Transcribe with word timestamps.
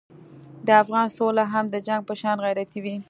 د 0.67 0.69
افغان 0.83 1.07
سوله 1.17 1.43
هم 1.53 1.65
د 1.69 1.75
جنګ 1.87 2.01
په 2.09 2.13
شان 2.21 2.37
غیرتي 2.45 2.79
وي. 2.83 2.95